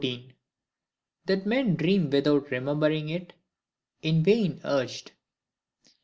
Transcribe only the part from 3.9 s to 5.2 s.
in vain urged.